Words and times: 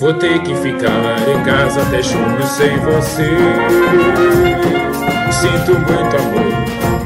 Vou 0.00 0.14
ter 0.14 0.40
que 0.40 0.54
ficar 0.54 1.28
em 1.28 1.44
casa 1.44 1.82
até 1.82 2.02
junho 2.02 2.42
sem 2.42 2.78
você. 2.78 3.30
Sinto 5.30 5.74
muito 5.74 6.16
amor, 6.16 6.52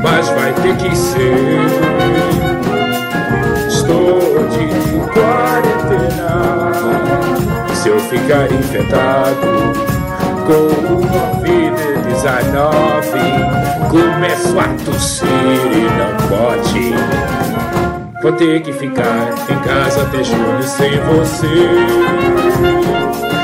mas 0.01 0.29
vai 0.29 0.53
ter 0.53 0.77
que 0.77 0.97
ser. 0.97 1.35
Estou 3.67 4.47
de 4.47 4.69
quarentena. 5.13 6.71
Se 7.75 7.89
eu 7.89 7.99
ficar 7.99 8.53
infectado 8.53 9.73
com 10.47 10.69
o 10.95 11.03
Covid-19, 11.43 13.91
começo 13.91 14.61
a 14.61 14.69
tossir 14.85 15.27
e 15.27 15.91
não. 15.99 16.34
Vou 18.25 18.33
ter 18.33 18.63
que 18.63 18.73
ficar 18.73 19.35
em 19.51 19.59
casa 19.69 20.01
até 20.01 20.25
junho 20.25 20.63
sem 20.63 20.99
você. 20.99 21.47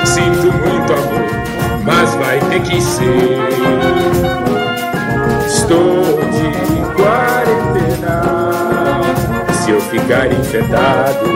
Sinto 0.07 0.51
muito 0.51 0.91
amor, 0.95 1.29
mas 1.85 2.15
vai 2.15 2.41
ter 2.49 2.63
que 2.63 2.81
ser. 2.81 3.39
Estou 5.47 6.19
de 6.33 6.49
quarentena. 6.97 8.23
Se 9.53 9.71
eu 9.71 9.83
ficar 9.83 10.33
infectado 10.33 11.29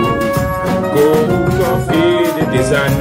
com 0.94 1.12
o 1.34 1.44
Covid-19, 1.60 2.96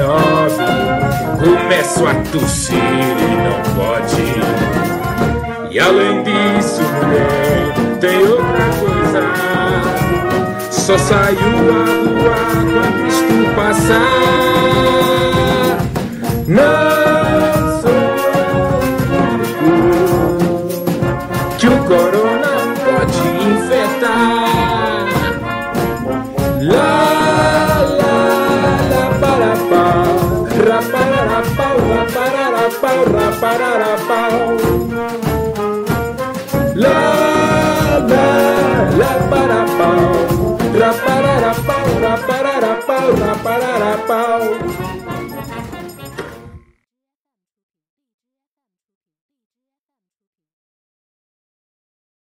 começo 1.39 2.05
a 2.05 2.16
tossir 2.33 2.75
e 2.75 3.38
não 3.38 3.61
pode. 3.78 4.25
E 5.72 5.80
além 5.80 6.22
disso, 6.22 6.81
mulher, 6.81 7.53
coisa. 8.02 8.32
Só 10.85 10.97
saio 10.97 11.39
a 11.39 11.43
rua 11.43 12.35
quando 12.73 13.07
isto 13.07 13.35
passar. 13.55 14.19
Não 16.45 17.79
sou 17.79 18.03
único 19.31 19.71
que 21.57 21.67
o 21.67 21.77
corona 21.85 22.53
pode 22.83 23.21
infectar. 23.47 25.07
Lá, 26.63 26.99
lá, 28.01 28.19
lá, 28.91 29.05
para, 29.21 29.53
pau, 29.69 30.11
raparara, 30.67 31.39
pau, 31.55 31.77
raparara, 31.95 32.65
pau, 32.81 32.99
raparara, 33.13 33.93
pau. 34.05 34.43
Lá, 36.75 37.22
pau. 43.97 44.41
Rapararapau, 44.43 44.51
rapararapau, 44.53 44.61
rapararapau. 44.63 45.12